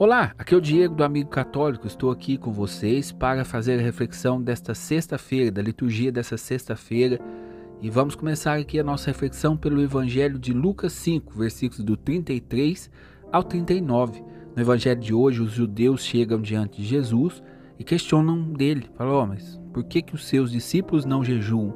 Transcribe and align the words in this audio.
Olá, 0.00 0.32
aqui 0.38 0.54
é 0.54 0.56
o 0.56 0.60
Diego 0.60 0.94
do 0.94 1.02
Amigo 1.02 1.28
Católico. 1.28 1.84
Estou 1.84 2.12
aqui 2.12 2.38
com 2.38 2.52
vocês 2.52 3.10
para 3.10 3.44
fazer 3.44 3.80
a 3.80 3.82
reflexão 3.82 4.40
desta 4.40 4.72
sexta-feira, 4.72 5.50
da 5.50 5.60
liturgia 5.60 6.12
dessa 6.12 6.36
sexta-feira. 6.36 7.18
E 7.82 7.90
vamos 7.90 8.14
começar 8.14 8.56
aqui 8.56 8.78
a 8.78 8.84
nossa 8.84 9.10
reflexão 9.10 9.56
pelo 9.56 9.82
Evangelho 9.82 10.38
de 10.38 10.52
Lucas 10.52 10.92
5, 10.92 11.36
versículos 11.36 11.84
do 11.84 11.96
33 11.96 12.88
ao 13.32 13.42
39. 13.42 14.22
No 14.54 14.62
Evangelho 14.62 15.00
de 15.00 15.12
hoje, 15.12 15.42
os 15.42 15.50
judeus 15.50 16.04
chegam 16.04 16.40
diante 16.40 16.80
de 16.80 16.86
Jesus 16.86 17.42
e 17.76 17.82
questionam 17.82 18.52
dele. 18.52 18.88
Falam, 18.94 19.24
oh, 19.24 19.26
mas 19.26 19.60
por 19.72 19.82
que, 19.82 20.00
que 20.00 20.14
os 20.14 20.28
seus 20.28 20.52
discípulos 20.52 21.04
não 21.04 21.24
jejuam? 21.24 21.74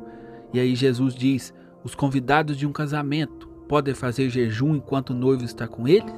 E 0.55 0.61
aí 0.61 0.77
Jesus 0.77 1.17
diz, 1.17 1.53
os 1.83 1.97
convidados 1.97 2.57
de 2.57 2.69
um 2.69 2.73
casamento 2.73 3.49
podem 3.69 3.95
fazer 3.95 4.31
jejum 4.31 4.77
enquanto 4.77 5.11
o 5.11 5.17
noivo 5.17 5.43
está 5.43 5.67
com 5.67 5.89
eles? 5.89 6.15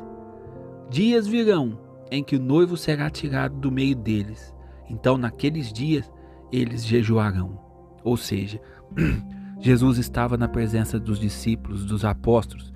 Dias 0.90 1.26
virão 1.26 1.83
em 2.10 2.22
que 2.22 2.36
o 2.36 2.40
noivo 2.40 2.76
será 2.76 3.10
tirado 3.10 3.56
do 3.58 3.70
meio 3.70 3.94
deles. 3.94 4.54
Então, 4.88 5.16
naqueles 5.16 5.72
dias, 5.72 6.10
eles 6.52 6.84
jejuarão. 6.84 7.58
Ou 8.02 8.16
seja, 8.16 8.60
Jesus 9.60 9.98
estava 9.98 10.36
na 10.36 10.48
presença 10.48 11.00
dos 11.00 11.18
discípulos, 11.18 11.84
dos 11.84 12.04
apóstolos, 12.04 12.72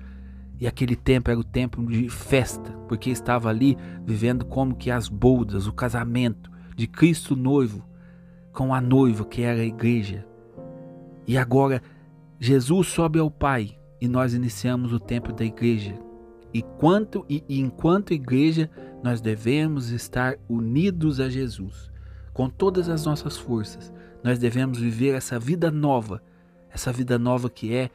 e 0.59 0.67
aquele 0.67 0.95
tempo 0.95 1.31
era 1.31 1.39
o 1.39 1.43
tempo 1.43 1.85
de 1.85 2.09
festa, 2.09 2.71
porque 2.87 3.09
estava 3.09 3.49
ali 3.49 3.77
vivendo 4.05 4.43
como 4.43 4.75
que 4.75 4.91
as 4.91 5.07
bodas, 5.07 5.67
o 5.67 5.73
casamento 5.73 6.51
de 6.75 6.85
Cristo 6.87 7.35
noivo 7.35 7.87
com 8.51 8.73
a 8.73 8.81
noiva 8.81 9.23
que 9.23 9.41
era 9.41 9.61
a 9.61 9.65
igreja. 9.65 10.25
E 11.25 11.37
agora 11.37 11.81
Jesus 12.39 12.87
sobe 12.87 13.19
ao 13.19 13.31
Pai 13.31 13.77
e 14.01 14.07
nós 14.07 14.33
iniciamos 14.33 14.91
o 14.91 14.99
tempo 14.99 15.31
da 15.31 15.45
igreja. 15.45 16.08
E, 16.53 16.61
quanto, 16.61 17.25
e, 17.29 17.43
enquanto 17.49 18.13
igreja, 18.13 18.69
nós 19.03 19.21
devemos 19.21 19.91
estar 19.91 20.37
unidos 20.47 21.19
a 21.19 21.29
Jesus. 21.29 21.91
Com 22.33 22.49
todas 22.49 22.89
as 22.89 23.05
nossas 23.05 23.37
forças, 23.37 23.93
nós 24.23 24.39
devemos 24.39 24.79
viver 24.79 25.15
essa 25.15 25.39
vida 25.39 25.69
nova, 25.71 26.21
essa 26.69 26.91
vida 26.91 27.17
nova 27.19 27.49
que 27.49 27.73
é 27.73 27.89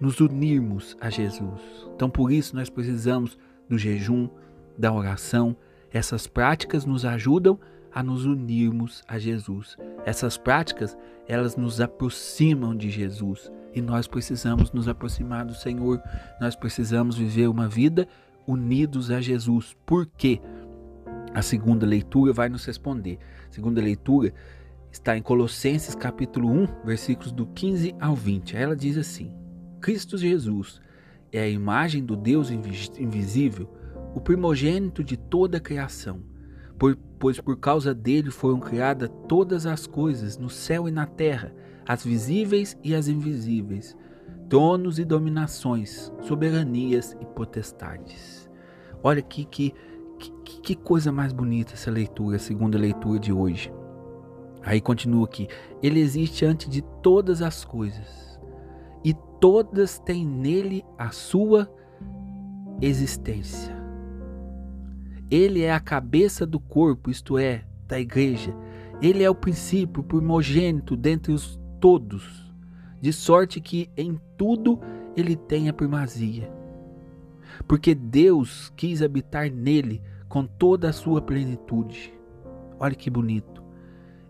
nos 0.00 0.20
unirmos 0.20 0.96
a 1.00 1.10
Jesus. 1.10 1.60
Então, 1.94 2.08
por 2.08 2.30
isso, 2.30 2.54
nós 2.54 2.70
precisamos 2.70 3.38
do 3.68 3.76
jejum, 3.76 4.28
da 4.76 4.92
oração. 4.92 5.56
Essas 5.92 6.26
práticas 6.26 6.84
nos 6.84 7.04
ajudam 7.04 7.58
a 7.58 7.77
nos 8.02 8.24
unirmos 8.24 9.02
a 9.08 9.18
Jesus. 9.18 9.76
Essas 10.04 10.36
práticas, 10.36 10.96
elas 11.26 11.56
nos 11.56 11.80
aproximam 11.80 12.76
de 12.76 12.90
Jesus 12.90 13.50
e 13.74 13.80
nós 13.80 14.06
precisamos 14.06 14.72
nos 14.72 14.88
aproximar 14.88 15.44
do 15.44 15.54
Senhor. 15.54 16.00
Nós 16.40 16.54
precisamos 16.54 17.16
viver 17.16 17.48
uma 17.48 17.68
vida 17.68 18.06
unidos 18.46 19.10
a 19.10 19.20
Jesus. 19.20 19.76
Por 19.84 20.06
quê? 20.06 20.40
A 21.34 21.42
segunda 21.42 21.86
leitura 21.86 22.32
vai 22.32 22.48
nos 22.48 22.64
responder. 22.64 23.18
A 23.48 23.52
segunda 23.52 23.80
leitura 23.80 24.32
está 24.90 25.16
em 25.16 25.22
Colossenses 25.22 25.94
capítulo 25.94 26.50
1, 26.50 26.84
versículos 26.84 27.32
do 27.32 27.46
15 27.46 27.94
ao 28.00 28.14
20. 28.14 28.56
Ela 28.56 28.74
diz 28.74 28.96
assim: 28.96 29.32
Cristo 29.80 30.16
Jesus 30.16 30.80
é 31.30 31.40
a 31.40 31.48
imagem 31.48 32.04
do 32.04 32.16
Deus 32.16 32.50
invisível, 32.50 33.70
o 34.14 34.20
primogênito 34.20 35.04
de 35.04 35.16
toda 35.16 35.58
a 35.58 35.60
criação 35.60 36.22
pois 37.18 37.40
por 37.40 37.56
causa 37.58 37.92
dele 37.92 38.30
foram 38.30 38.60
criadas 38.60 39.10
todas 39.28 39.66
as 39.66 39.86
coisas 39.86 40.38
no 40.38 40.48
céu 40.48 40.88
e 40.88 40.90
na 40.90 41.06
terra, 41.06 41.52
as 41.86 42.04
visíveis 42.04 42.76
e 42.82 42.94
as 42.94 43.08
invisíveis, 43.08 43.96
tronos 44.48 44.98
e 44.98 45.04
dominações, 45.04 46.12
soberanias 46.20 47.16
e 47.20 47.24
potestades. 47.26 48.48
Olha 49.02 49.20
aqui 49.20 49.44
que, 49.44 49.74
que, 50.18 50.60
que 50.60 50.74
coisa 50.74 51.10
mais 51.10 51.32
bonita 51.32 51.74
essa 51.74 51.90
leitura, 51.90 52.36
a 52.36 52.40
segunda 52.40 52.78
leitura 52.78 53.18
de 53.18 53.32
hoje. 53.32 53.72
Aí 54.62 54.80
continua 54.80 55.24
aqui: 55.24 55.48
Ele 55.82 56.00
existe 56.00 56.44
antes 56.44 56.68
de 56.68 56.82
todas 57.02 57.42
as 57.42 57.64
coisas, 57.64 58.38
e 59.04 59.14
todas 59.40 59.98
têm 59.98 60.26
nele 60.26 60.84
a 60.98 61.10
sua 61.10 61.70
existência. 62.80 63.77
Ele 65.30 65.62
é 65.62 65.72
a 65.72 65.80
cabeça 65.80 66.46
do 66.46 66.58
corpo, 66.58 67.10
isto 67.10 67.36
é, 67.36 67.64
da 67.86 68.00
igreja. 68.00 68.54
Ele 69.00 69.22
é 69.22 69.30
o 69.30 69.34
princípio 69.34 70.02
primogênito 70.02 70.96
dentre 70.96 71.32
os 71.32 71.58
todos, 71.80 72.52
de 73.00 73.12
sorte 73.12 73.60
que 73.60 73.88
em 73.96 74.20
tudo 74.36 74.80
ele 75.16 75.36
tem 75.36 75.68
a 75.68 75.72
primazia. 75.72 76.50
Porque 77.66 77.94
Deus 77.94 78.72
quis 78.76 79.02
habitar 79.02 79.50
nele 79.50 80.02
com 80.28 80.46
toda 80.46 80.88
a 80.88 80.92
sua 80.92 81.20
plenitude. 81.20 82.12
Olha 82.78 82.94
que 82.94 83.10
bonito. 83.10 83.62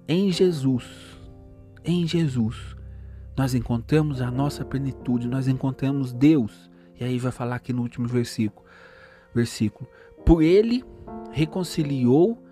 Em 0.06 0.30
Jesus, 0.30 0.86
em 1.84 2.06
Jesus, 2.06 2.76
nós 3.36 3.54
encontramos 3.54 4.20
a 4.20 4.30
nossa 4.30 4.64
plenitude, 4.64 5.28
nós 5.28 5.48
encontramos 5.48 6.12
Deus. 6.12 6.70
E 6.98 7.04
aí 7.04 7.18
vai 7.18 7.30
falar 7.30 7.56
aqui 7.56 7.72
no 7.72 7.82
último 7.82 8.08
versículo, 8.08 8.66
versículo. 9.34 9.88
Por 10.24 10.42
ele 10.42 10.84
reconciliou 11.30 12.42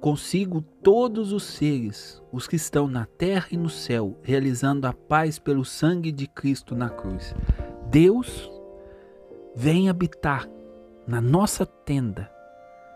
consigo 0.00 0.60
todos 0.82 1.32
os 1.32 1.44
seres, 1.44 2.22
os 2.30 2.46
que 2.46 2.56
estão 2.56 2.86
na 2.86 3.06
terra 3.06 3.46
e 3.50 3.56
no 3.56 3.70
céu, 3.70 4.18
realizando 4.22 4.86
a 4.86 4.92
paz 4.92 5.38
pelo 5.38 5.64
sangue 5.64 6.12
de 6.12 6.26
Cristo 6.26 6.74
na 6.74 6.90
cruz. 6.90 7.34
Deus 7.90 8.50
vem 9.56 9.88
habitar 9.88 10.46
na 11.06 11.20
nossa 11.20 11.64
tenda, 11.64 12.30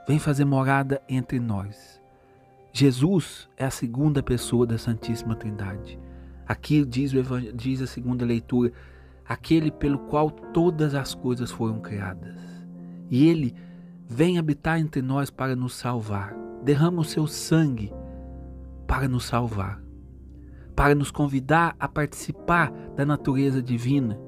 vem 0.06 0.18
fazer 0.18 0.44
morada 0.44 1.00
entre 1.08 1.40
nós. 1.40 1.98
Jesus 2.72 3.48
é 3.56 3.64
a 3.64 3.70
segunda 3.70 4.22
pessoa 4.22 4.66
da 4.66 4.76
Santíssima 4.76 5.34
Trindade. 5.34 5.98
Aqui 6.46 6.84
diz, 6.84 7.12
diz 7.54 7.80
a 7.80 7.86
segunda 7.86 8.24
leitura, 8.24 8.70
aquele 9.26 9.70
pelo 9.70 9.98
qual 10.00 10.30
todas 10.30 10.94
as 10.94 11.14
coisas 11.14 11.50
foram 11.50 11.80
criadas. 11.80 12.36
E 13.10 13.26
ele 13.26 13.54
vem 14.08 14.38
habitar 14.38 14.80
entre 14.80 15.02
nós 15.02 15.30
para 15.30 15.54
nos 15.54 15.74
salvar. 15.74 16.34
Derrama 16.64 17.02
o 17.02 17.04
seu 17.04 17.26
sangue 17.26 17.92
para 18.86 19.06
nos 19.06 19.26
salvar, 19.26 19.82
para 20.74 20.94
nos 20.94 21.10
convidar 21.10 21.76
a 21.78 21.86
participar 21.86 22.72
da 22.96 23.04
natureza 23.04 23.62
divina, 23.62 24.18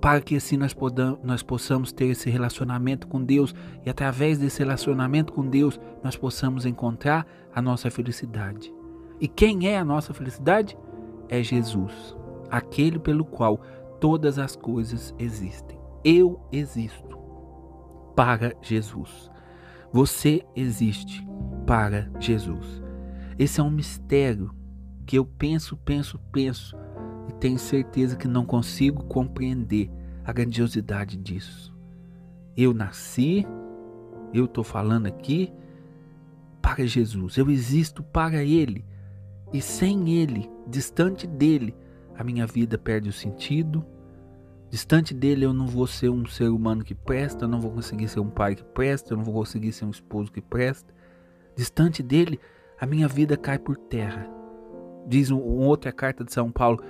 para 0.00 0.20
que 0.20 0.36
assim 0.36 0.56
nós, 0.56 0.74
podamos, 0.74 1.20
nós 1.22 1.42
possamos 1.42 1.92
ter 1.92 2.06
esse 2.06 2.28
relacionamento 2.28 3.06
com 3.06 3.22
Deus 3.22 3.54
e 3.86 3.88
através 3.88 4.38
desse 4.38 4.58
relacionamento 4.58 5.32
com 5.32 5.48
Deus 5.48 5.80
nós 6.02 6.16
possamos 6.16 6.66
encontrar 6.66 7.26
a 7.54 7.62
nossa 7.62 7.90
felicidade. 7.90 8.74
E 9.20 9.28
quem 9.28 9.68
é 9.68 9.78
a 9.78 9.84
nossa 9.84 10.12
felicidade? 10.12 10.76
É 11.28 11.42
Jesus, 11.42 12.14
aquele 12.50 12.98
pelo 12.98 13.24
qual 13.24 13.60
todas 14.00 14.38
as 14.38 14.56
coisas 14.56 15.14
existem. 15.18 15.78
Eu 16.04 16.40
existo 16.52 17.23
para 18.14 18.54
Jesus. 18.62 19.30
Você 19.92 20.44
existe 20.54 21.26
para 21.66 22.10
Jesus. 22.18 22.82
Esse 23.38 23.60
é 23.60 23.62
um 23.62 23.70
mistério 23.70 24.54
que 25.06 25.16
eu 25.18 25.24
penso, 25.24 25.76
penso, 25.76 26.18
penso 26.32 26.76
e 27.28 27.32
tenho 27.34 27.58
certeza 27.58 28.16
que 28.16 28.28
não 28.28 28.44
consigo 28.44 29.04
compreender 29.04 29.90
a 30.24 30.32
grandiosidade 30.32 31.16
disso. 31.16 31.74
Eu 32.56 32.72
nasci, 32.72 33.46
eu 34.32 34.46
estou 34.46 34.64
falando 34.64 35.06
aqui 35.06 35.52
para 36.62 36.86
Jesus, 36.86 37.36
eu 37.36 37.50
existo 37.50 38.02
para 38.02 38.42
Ele 38.42 38.84
e 39.52 39.60
sem 39.60 40.10
Ele, 40.10 40.50
distante 40.66 41.26
dele, 41.26 41.74
a 42.16 42.24
minha 42.24 42.46
vida 42.46 42.78
perde 42.78 43.08
o 43.08 43.12
sentido, 43.12 43.84
Distante 44.74 45.14
dele, 45.14 45.44
eu 45.44 45.52
não 45.52 45.68
vou 45.68 45.86
ser 45.86 46.08
um 46.08 46.26
ser 46.26 46.48
humano 46.48 46.82
que 46.82 46.96
presta, 46.96 47.44
eu 47.44 47.48
não 47.48 47.60
vou 47.60 47.70
conseguir 47.70 48.08
ser 48.08 48.18
um 48.18 48.28
pai 48.28 48.56
que 48.56 48.64
presta, 48.64 49.12
eu 49.12 49.16
não 49.16 49.22
vou 49.22 49.34
conseguir 49.34 49.70
ser 49.70 49.84
um 49.84 49.90
esposo 49.90 50.32
que 50.32 50.40
presta. 50.40 50.92
Distante 51.54 52.02
dele, 52.02 52.40
a 52.80 52.84
minha 52.84 53.06
vida 53.06 53.36
cai 53.36 53.56
por 53.56 53.76
terra. 53.76 54.28
Diz 55.06 55.30
uma 55.30 55.40
outra 55.40 55.92
carta 55.92 56.24
de 56.24 56.32
São 56.32 56.50
Paulo: 56.50 56.82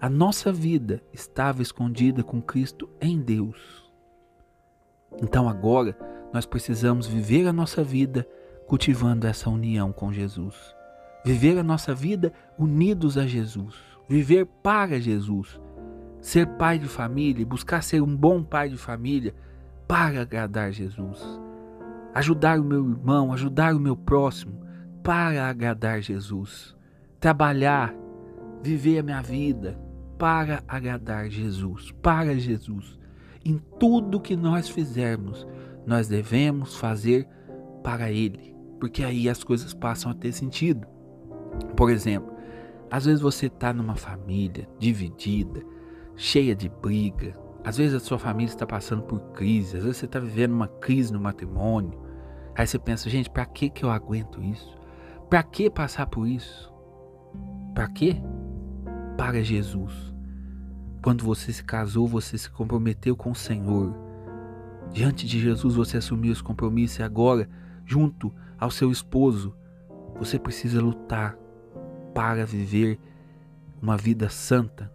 a 0.00 0.08
nossa 0.08 0.50
vida 0.50 1.02
estava 1.12 1.60
escondida 1.60 2.24
com 2.24 2.40
Cristo 2.40 2.88
em 3.02 3.20
Deus. 3.20 3.92
Então 5.22 5.46
agora 5.46 5.94
nós 6.32 6.46
precisamos 6.46 7.06
viver 7.06 7.46
a 7.46 7.52
nossa 7.52 7.84
vida 7.84 8.26
cultivando 8.66 9.26
essa 9.26 9.50
união 9.50 9.92
com 9.92 10.10
Jesus. 10.10 10.56
Viver 11.22 11.58
a 11.58 11.62
nossa 11.62 11.94
vida 11.94 12.32
unidos 12.58 13.18
a 13.18 13.26
Jesus. 13.26 13.74
Viver 14.08 14.46
para 14.46 14.98
Jesus 14.98 15.60
ser 16.20 16.46
pai 16.46 16.78
de 16.78 16.86
família, 16.86 17.46
buscar 17.46 17.82
ser 17.82 18.02
um 18.02 18.16
bom 18.16 18.42
pai 18.42 18.68
de 18.68 18.76
família 18.76 19.34
para 19.86 20.22
agradar 20.22 20.72
Jesus. 20.72 21.20
Ajudar 22.14 22.60
o 22.60 22.64
meu 22.64 22.88
irmão, 22.90 23.32
ajudar 23.32 23.74
o 23.74 23.80
meu 23.80 23.96
próximo 23.96 24.60
para 25.02 25.48
agradar 25.48 26.00
Jesus. 26.00 26.76
Trabalhar, 27.18 27.94
viver 28.62 28.98
a 28.98 29.02
minha 29.02 29.22
vida 29.22 29.78
para 30.18 30.62
agradar 30.68 31.30
Jesus, 31.30 31.92
para 32.02 32.38
Jesus. 32.38 32.98
Em 33.44 33.58
tudo 33.78 34.20
que 34.20 34.36
nós 34.36 34.68
fizermos, 34.68 35.46
nós 35.86 36.08
devemos 36.08 36.76
fazer 36.76 37.26
para 37.82 38.10
Ele, 38.10 38.54
porque 38.78 39.02
aí 39.02 39.28
as 39.28 39.42
coisas 39.42 39.72
passam 39.72 40.10
a 40.10 40.14
ter 40.14 40.32
sentido. 40.32 40.86
Por 41.74 41.90
exemplo, 41.90 42.34
às 42.90 43.06
vezes 43.06 43.20
você 43.20 43.46
está 43.46 43.72
numa 43.72 43.96
família 43.96 44.68
dividida, 44.78 45.62
cheia 46.20 46.54
de 46.54 46.68
briga, 46.68 47.34
às 47.64 47.78
vezes 47.78 47.94
a 47.94 48.00
sua 48.00 48.18
família 48.18 48.52
está 48.52 48.66
passando 48.66 49.02
por 49.02 49.18
crise, 49.32 49.78
às 49.78 49.84
vezes 49.84 49.96
você 49.96 50.04
está 50.04 50.20
vivendo 50.20 50.52
uma 50.52 50.68
crise 50.68 51.10
no 51.10 51.18
matrimônio. 51.18 51.98
Aí 52.54 52.66
você 52.66 52.78
pensa, 52.78 53.08
gente, 53.08 53.30
para 53.30 53.46
que 53.46 53.70
que 53.70 53.82
eu 53.82 53.90
aguento 53.90 54.42
isso? 54.42 54.78
Para 55.30 55.42
que 55.42 55.70
passar 55.70 56.06
por 56.08 56.28
isso? 56.28 56.70
Para 57.74 57.88
quê? 57.88 58.18
Para 59.16 59.42
Jesus. 59.42 60.14
Quando 61.02 61.24
você 61.24 61.54
se 61.54 61.64
casou, 61.64 62.06
você 62.06 62.36
se 62.36 62.50
comprometeu 62.50 63.16
com 63.16 63.30
o 63.30 63.34
Senhor. 63.34 63.94
Diante 64.92 65.26
de 65.26 65.40
Jesus 65.40 65.74
você 65.74 65.96
assumiu 65.96 66.32
esse 66.32 66.42
compromisso 66.42 67.00
e 67.00 67.02
agora, 67.02 67.48
junto 67.86 68.30
ao 68.58 68.70
seu 68.70 68.90
esposo, 68.90 69.56
você 70.18 70.38
precisa 70.38 70.82
lutar 70.82 71.34
para 72.12 72.44
viver 72.44 73.00
uma 73.80 73.96
vida 73.96 74.28
santa, 74.28 74.92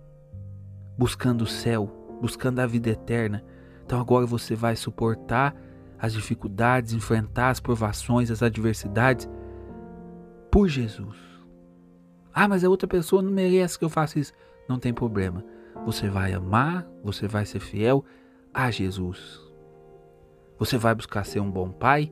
buscando 0.97 1.44
o 1.44 1.47
céu, 1.47 2.18
buscando 2.21 2.59
a 2.59 2.65
vida 2.65 2.89
eterna. 2.89 3.44
Então 3.86 4.00
agora 4.00 4.25
você 4.25 4.56
vai 4.56 4.75
suportar 4.75 5.56
as 6.00 6.13
dificuldades, 6.13 6.94
enfrentar 6.94 7.50
as 7.50 7.59
provações, 7.59 8.31
as 8.31 8.42
adversidades 8.42 9.30
por 10.51 10.68
Jesus. 10.68 11.18
Ah, 12.33 12.47
mas 12.47 12.63
a 12.63 12.69
outra 12.69 12.88
pessoa 12.88 13.21
não 13.21 13.31
merece 13.31 13.80
que 13.80 13.86
eu 13.86 13.89
faça 13.89 14.19
isso. 14.19 14.33
Não 14.68 14.77
tem 14.80 14.94
problema. 14.94 15.44
Você 15.86 16.09
vai 16.09 16.33
amar, 16.33 16.88
você 17.03 17.27
vai 17.27 17.45
ser 17.45 17.59
fiel 17.59 18.03
a 18.53 18.71
Jesus. 18.71 19.39
Você 20.57 20.77
vai 20.77 20.95
buscar 20.95 21.25
ser 21.25 21.39
um 21.39 21.51
bom 21.51 21.69
pai 21.69 22.12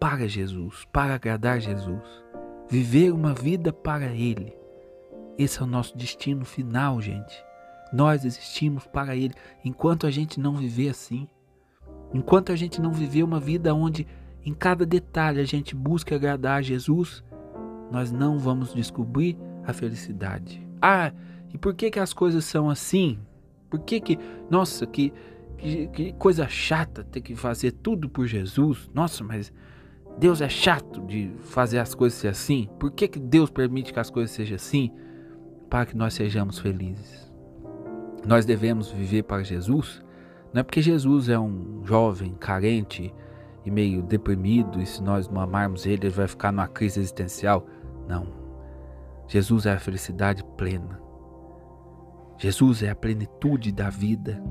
para 0.00 0.28
Jesus, 0.28 0.84
para 0.92 1.14
agradar 1.14 1.60
Jesus. 1.60 2.02
Viver 2.68 3.12
uma 3.12 3.34
vida 3.34 3.72
para 3.72 4.06
Ele. 4.06 4.56
Esse 5.36 5.60
é 5.60 5.62
o 5.62 5.66
nosso 5.66 5.96
destino 5.96 6.44
final, 6.44 7.00
gente. 7.00 7.47
Nós 7.92 8.24
existimos 8.24 8.86
para 8.86 9.16
Ele. 9.16 9.34
Enquanto 9.64 10.06
a 10.06 10.10
gente 10.10 10.38
não 10.40 10.56
viver 10.56 10.90
assim, 10.90 11.28
enquanto 12.12 12.52
a 12.52 12.56
gente 12.56 12.80
não 12.80 12.92
viver 12.92 13.22
uma 13.22 13.40
vida 13.40 13.74
onde 13.74 14.06
em 14.44 14.54
cada 14.54 14.86
detalhe 14.86 15.40
a 15.40 15.44
gente 15.44 15.74
busca 15.74 16.14
agradar 16.14 16.58
a 16.58 16.62
Jesus, 16.62 17.22
nós 17.90 18.10
não 18.10 18.38
vamos 18.38 18.74
descobrir 18.74 19.36
a 19.64 19.72
felicidade. 19.72 20.66
Ah, 20.80 21.12
e 21.52 21.58
por 21.58 21.74
que 21.74 21.90
que 21.90 21.98
as 21.98 22.12
coisas 22.12 22.44
são 22.44 22.70
assim? 22.70 23.18
Por 23.68 23.80
que 23.80 24.00
que, 24.00 24.18
nossa, 24.50 24.86
que, 24.86 25.12
que, 25.56 25.86
que 25.88 26.12
coisa 26.14 26.48
chata 26.48 27.04
ter 27.04 27.20
que 27.20 27.34
fazer 27.34 27.72
tudo 27.72 28.08
por 28.08 28.26
Jesus? 28.26 28.90
Nossa, 28.94 29.22
mas 29.22 29.52
Deus 30.18 30.40
é 30.40 30.48
chato 30.48 31.00
de 31.02 31.30
fazer 31.40 31.78
as 31.78 31.94
coisas 31.94 32.18
ser 32.18 32.28
assim? 32.28 32.68
Por 32.78 32.90
que 32.90 33.08
que 33.08 33.18
Deus 33.18 33.50
permite 33.50 33.92
que 33.92 34.00
as 34.00 34.10
coisas 34.10 34.30
sejam 34.34 34.56
assim? 34.56 34.90
Para 35.68 35.86
que 35.86 35.96
nós 35.96 36.14
sejamos 36.14 36.58
felizes. 36.58 37.27
Nós 38.26 38.44
devemos 38.44 38.90
viver 38.90 39.22
para 39.22 39.42
Jesus, 39.42 40.02
não 40.52 40.60
é 40.60 40.62
porque 40.62 40.82
Jesus 40.82 41.28
é 41.28 41.38
um 41.38 41.82
jovem 41.84 42.34
carente 42.34 43.14
e 43.64 43.70
meio 43.70 44.02
deprimido, 44.02 44.80
e 44.80 44.86
se 44.86 45.02
nós 45.02 45.28
não 45.28 45.40
amarmos 45.40 45.86
ele, 45.86 46.06
ele 46.06 46.10
vai 46.10 46.26
ficar 46.26 46.52
numa 46.52 46.68
crise 46.68 47.00
existencial. 47.00 47.66
Não. 48.08 48.26
Jesus 49.26 49.66
é 49.66 49.72
a 49.72 49.78
felicidade 49.78 50.42
plena. 50.56 51.00
Jesus 52.38 52.82
é 52.82 52.90
a 52.90 52.94
plenitude 52.94 53.72
da 53.72 53.90
vida. 53.90 54.42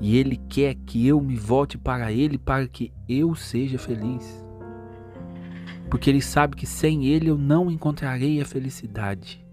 E 0.00 0.16
Ele 0.16 0.36
quer 0.48 0.74
que 0.74 1.06
eu 1.06 1.20
me 1.20 1.36
volte 1.36 1.76
para 1.76 2.12
Ele 2.12 2.38
para 2.38 2.66
que 2.68 2.92
eu 3.08 3.34
seja 3.34 3.76
feliz. 3.76 4.46
Porque 5.90 6.08
Ele 6.08 6.22
sabe 6.22 6.56
que 6.56 6.66
sem 6.66 7.06
Ele 7.06 7.28
eu 7.28 7.36
não 7.36 7.70
encontrarei 7.70 8.40
a 8.40 8.44
felicidade. 8.44 9.44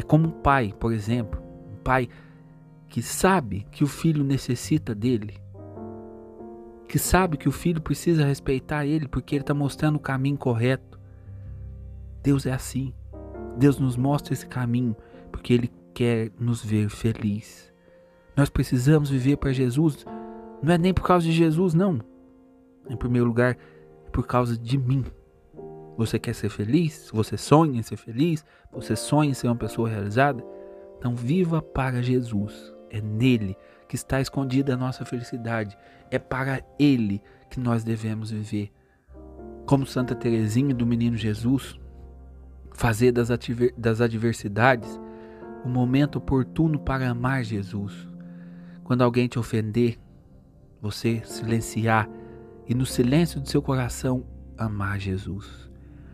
É 0.00 0.02
como 0.02 0.28
um 0.28 0.30
pai, 0.30 0.74
por 0.80 0.94
exemplo, 0.94 1.38
um 1.70 1.76
pai 1.84 2.08
que 2.88 3.02
sabe 3.02 3.66
que 3.70 3.84
o 3.84 3.86
filho 3.86 4.24
necessita 4.24 4.94
dele, 4.94 5.38
que 6.88 6.98
sabe 6.98 7.36
que 7.36 7.46
o 7.46 7.52
filho 7.52 7.82
precisa 7.82 8.24
respeitar 8.24 8.86
ele 8.86 9.06
porque 9.06 9.34
ele 9.34 9.42
está 9.42 9.52
mostrando 9.52 9.96
o 9.96 10.00
caminho 10.00 10.38
correto. 10.38 10.98
Deus 12.22 12.46
é 12.46 12.52
assim. 12.52 12.94
Deus 13.58 13.78
nos 13.78 13.94
mostra 13.94 14.32
esse 14.32 14.46
caminho 14.46 14.96
porque 15.30 15.52
Ele 15.52 15.70
quer 15.92 16.32
nos 16.40 16.64
ver 16.64 16.88
feliz. 16.88 17.70
Nós 18.34 18.48
precisamos 18.48 19.10
viver 19.10 19.36
para 19.36 19.52
Jesus, 19.52 20.06
não 20.62 20.72
é 20.72 20.78
nem 20.78 20.94
por 20.94 21.02
causa 21.02 21.26
de 21.26 21.32
Jesus, 21.32 21.74
não. 21.74 22.00
Em 22.88 22.96
primeiro 22.96 23.26
lugar, 23.26 23.58
é 24.06 24.10
por 24.10 24.26
causa 24.26 24.56
de 24.56 24.78
mim. 24.78 25.04
Você 25.96 26.18
quer 26.18 26.34
ser 26.34 26.48
feliz? 26.48 27.10
Você 27.12 27.36
sonha 27.36 27.78
em 27.78 27.82
ser 27.82 27.96
feliz? 27.96 28.44
Você 28.72 28.96
sonha 28.96 29.30
em 29.30 29.34
ser 29.34 29.48
uma 29.48 29.56
pessoa 29.56 29.88
realizada? 29.88 30.42
Então 30.98 31.14
viva 31.14 31.60
para 31.60 32.02
Jesus. 32.02 32.72
É 32.90 33.00
nele 33.00 33.56
que 33.88 33.96
está 33.96 34.20
escondida 34.20 34.74
a 34.74 34.76
nossa 34.76 35.04
felicidade. 35.04 35.76
É 36.10 36.18
para 36.18 36.62
ele 36.78 37.22
que 37.48 37.60
nós 37.60 37.84
devemos 37.84 38.30
viver. 38.30 38.70
Como 39.66 39.86
Santa 39.86 40.14
Teresinha 40.14 40.74
do 40.74 40.86
Menino 40.86 41.16
Jesus, 41.16 41.78
fazer 42.72 43.12
das, 43.12 43.28
das 43.76 44.00
adversidades 44.00 45.00
o 45.64 45.68
momento 45.68 46.16
oportuno 46.16 46.78
para 46.78 47.08
amar 47.10 47.44
Jesus. 47.44 48.08
Quando 48.82 49.02
alguém 49.02 49.28
te 49.28 49.38
ofender, 49.38 49.98
você 50.80 51.22
silenciar 51.24 52.08
e 52.66 52.74
no 52.74 52.86
silêncio 52.86 53.40
do 53.40 53.48
seu 53.48 53.60
coração 53.60 54.24
amar 54.56 54.98
Jesus. 54.98 55.69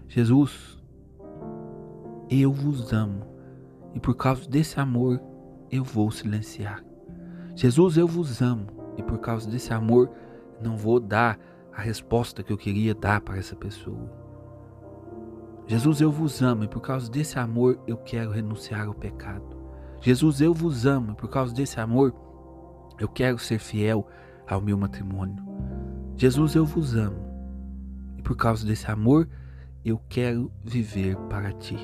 Jesus, 0.08 0.82
eu 2.30 2.52
vos 2.52 2.92
amo 2.92 3.26
e 3.94 4.00
por 4.00 4.14
causa 4.14 4.48
desse 4.48 4.78
amor 4.78 5.20
eu 5.70 5.82
vou 5.82 6.10
silenciar. 6.10 6.82
Jesus, 7.54 7.96
eu 7.96 8.06
vos 8.06 8.40
amo 8.40 8.66
e 8.96 9.02
por 9.02 9.18
causa 9.18 9.50
desse 9.50 9.72
amor 9.72 10.10
não 10.60 10.76
vou 10.76 11.00
dar 11.00 11.38
a 11.72 11.80
resposta 11.80 12.42
que 12.42 12.52
eu 12.52 12.56
queria 12.56 12.94
dar 12.94 13.20
para 13.20 13.36
essa 13.36 13.56
pessoa. 13.56 14.10
Jesus, 15.66 16.00
eu 16.00 16.12
vos 16.12 16.40
amo 16.40 16.64
e 16.64 16.68
por 16.68 16.80
causa 16.80 17.10
desse 17.10 17.38
amor 17.38 17.80
eu 17.86 17.96
quero 17.96 18.30
renunciar 18.30 18.86
ao 18.86 18.94
pecado. 18.94 19.56
Jesus, 20.00 20.40
eu 20.40 20.54
vos 20.54 20.86
amo 20.86 21.12
e 21.12 21.14
por 21.16 21.28
causa 21.28 21.52
desse 21.52 21.80
amor 21.80 22.14
eu 22.98 23.08
quero 23.08 23.38
ser 23.38 23.58
fiel 23.58 24.06
ao 24.46 24.60
meu 24.60 24.78
matrimônio. 24.78 25.44
Jesus, 26.16 26.54
eu 26.54 26.64
vos 26.64 26.94
amo 26.94 27.18
e 28.16 28.22
por 28.22 28.36
causa 28.36 28.64
desse 28.64 28.88
amor 28.88 29.26
eu 29.26 29.45
quero 30.08 30.50
viver 30.64 31.16
para 31.28 31.52
ti. 31.52 31.76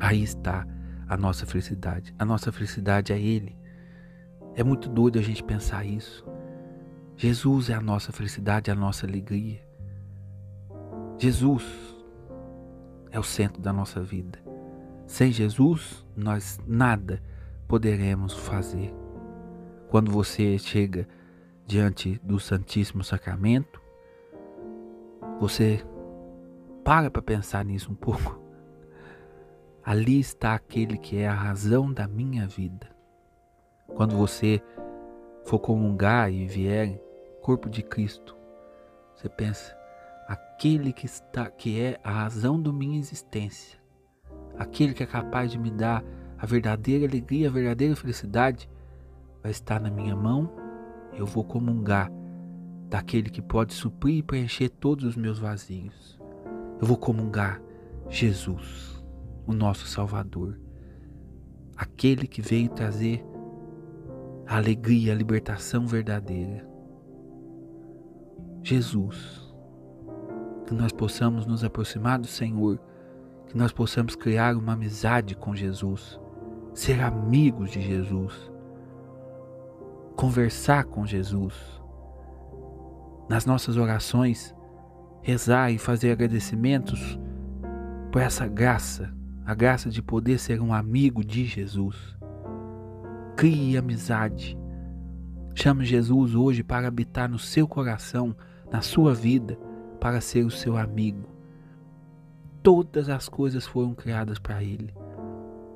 Aí 0.00 0.22
está 0.22 0.66
a 1.08 1.16
nossa 1.16 1.46
felicidade. 1.46 2.12
A 2.18 2.24
nossa 2.24 2.50
felicidade 2.50 3.12
é 3.12 3.20
Ele. 3.20 3.56
É 4.56 4.64
muito 4.64 4.88
doido 4.88 5.18
a 5.18 5.22
gente 5.22 5.44
pensar 5.44 5.84
isso. 5.84 6.26
Jesus 7.16 7.70
é 7.70 7.74
a 7.74 7.80
nossa 7.80 8.10
felicidade, 8.10 8.70
a 8.70 8.74
nossa 8.74 9.06
alegria. 9.06 9.60
Jesus 11.16 11.64
é 13.12 13.20
o 13.20 13.22
centro 13.22 13.62
da 13.62 13.72
nossa 13.72 14.02
vida. 14.02 14.38
Sem 15.06 15.30
Jesus, 15.30 16.04
nós 16.16 16.58
nada 16.66 17.22
poderemos 17.68 18.32
fazer. 18.32 18.92
Quando 19.88 20.10
você 20.10 20.58
chega 20.58 21.06
diante 21.66 22.20
do 22.24 22.40
Santíssimo 22.40 23.04
Sacramento, 23.04 23.80
você 25.38 25.84
para 26.84 27.10
para 27.10 27.22
pensar 27.22 27.64
nisso 27.64 27.92
um 27.92 27.94
pouco. 27.94 28.40
Ali 29.84 30.20
está 30.20 30.54
aquele 30.54 30.98
que 30.98 31.16
é 31.16 31.28
a 31.28 31.34
razão 31.34 31.92
da 31.92 32.06
minha 32.06 32.46
vida. 32.46 32.88
Quando 33.94 34.16
você 34.16 34.62
for 35.44 35.58
comungar 35.58 36.32
e 36.32 36.46
vier 36.46 37.00
corpo 37.42 37.68
de 37.68 37.82
Cristo, 37.82 38.36
você 39.14 39.28
pensa, 39.28 39.76
aquele 40.28 40.92
que 40.92 41.06
está 41.06 41.50
que 41.50 41.80
é 41.80 41.98
a 42.04 42.10
razão 42.10 42.60
da 42.60 42.72
minha 42.72 42.98
existência, 42.98 43.78
aquele 44.58 44.94
que 44.94 45.02
é 45.02 45.06
capaz 45.06 45.50
de 45.50 45.58
me 45.58 45.70
dar 45.70 46.04
a 46.38 46.46
verdadeira 46.46 47.06
alegria, 47.06 47.48
a 47.48 47.52
verdadeira 47.52 47.96
felicidade, 47.96 48.68
vai 49.42 49.50
estar 49.50 49.80
na 49.80 49.90
minha 49.90 50.14
mão. 50.14 50.50
Eu 51.12 51.26
vou 51.26 51.44
comungar 51.44 52.10
daquele 52.88 53.28
que 53.28 53.42
pode 53.42 53.74
suprir 53.74 54.18
e 54.18 54.22
preencher 54.22 54.68
todos 54.68 55.04
os 55.04 55.16
meus 55.16 55.38
vazios. 55.38 56.18
Eu 56.80 56.86
vou 56.86 56.96
comungar 56.96 57.60
Jesus, 58.08 59.04
o 59.46 59.52
nosso 59.52 59.86
Salvador, 59.86 60.58
aquele 61.76 62.26
que 62.26 62.40
veio 62.40 62.70
trazer 62.70 63.22
a 64.46 64.56
alegria, 64.56 65.12
a 65.12 65.16
libertação 65.16 65.86
verdadeira. 65.86 66.66
Jesus, 68.62 69.54
que 70.66 70.74
nós 70.74 70.90
possamos 70.90 71.46
nos 71.46 71.62
aproximar 71.62 72.18
do 72.18 72.26
Senhor, 72.26 72.80
que 73.46 73.56
nós 73.56 73.72
possamos 73.72 74.16
criar 74.16 74.56
uma 74.56 74.72
amizade 74.72 75.36
com 75.36 75.54
Jesus, 75.54 76.18
ser 76.72 77.00
amigos 77.02 77.70
de 77.70 77.80
Jesus, 77.82 78.50
conversar 80.16 80.84
com 80.84 81.04
Jesus, 81.06 81.54
nas 83.28 83.44
nossas 83.44 83.76
orações, 83.76 84.54
rezar 85.22 85.70
e 85.70 85.78
fazer 85.78 86.12
agradecimentos 86.12 87.18
por 88.10 88.20
essa 88.20 88.46
graça, 88.46 89.12
a 89.44 89.54
graça 89.54 89.88
de 89.88 90.02
poder 90.02 90.38
ser 90.38 90.60
um 90.60 90.72
amigo 90.72 91.24
de 91.24 91.44
Jesus. 91.44 91.96
Crie 93.36 93.76
amizade. 93.76 94.58
Chame 95.54 95.84
Jesus 95.84 96.34
hoje 96.34 96.62
para 96.62 96.88
habitar 96.88 97.28
no 97.28 97.38
seu 97.38 97.66
coração, 97.66 98.34
na 98.70 98.80
sua 98.80 99.14
vida, 99.14 99.58
para 100.00 100.20
ser 100.20 100.44
o 100.44 100.50
seu 100.50 100.76
amigo. 100.76 101.28
Todas 102.62 103.08
as 103.08 103.28
coisas 103.28 103.66
foram 103.66 103.94
criadas 103.94 104.38
para 104.38 104.62
Ele. 104.62 104.94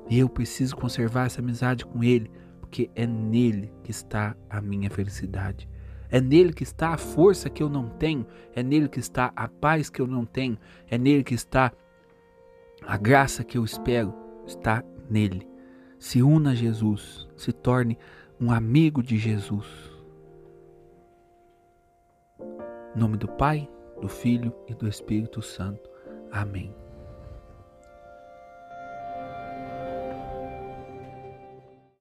E 0.09 0.19
eu 0.19 0.29
preciso 0.29 0.75
conservar 0.75 1.25
essa 1.25 1.41
amizade 1.41 1.85
com 1.85 2.03
Ele, 2.03 2.31
porque 2.59 2.89
é 2.95 3.05
nele 3.05 3.73
que 3.83 3.91
está 3.91 4.35
a 4.49 4.61
minha 4.61 4.89
felicidade. 4.89 5.67
É 6.15 6.21
nele 6.21 6.53
que 6.53 6.63
está 6.63 6.91
a 6.91 6.97
força 6.97 7.49
que 7.49 7.61
eu 7.61 7.67
não 7.67 7.89
tenho, 7.89 8.25
é 8.55 8.63
nele 8.63 8.87
que 8.87 9.01
está 9.01 9.33
a 9.35 9.49
paz 9.49 9.89
que 9.89 10.01
eu 10.01 10.07
não 10.07 10.25
tenho, 10.25 10.57
é 10.89 10.97
nele 10.97 11.25
que 11.25 11.33
está 11.33 11.73
a 12.87 12.95
graça 12.95 13.43
que 13.43 13.57
eu 13.57 13.65
espero, 13.65 14.13
está 14.45 14.81
nele. 15.09 15.45
Se 15.99 16.23
una 16.23 16.51
a 16.51 16.55
Jesus, 16.55 17.27
se 17.35 17.51
torne 17.51 17.97
um 18.39 18.49
amigo 18.49 19.03
de 19.03 19.17
Jesus. 19.17 19.67
Em 22.39 22.97
nome 22.97 23.17
do 23.17 23.27
Pai, 23.27 23.69
do 23.99 24.07
Filho 24.07 24.55
e 24.69 24.73
do 24.73 24.87
Espírito 24.87 25.41
Santo. 25.41 25.89
Amém. 26.31 26.73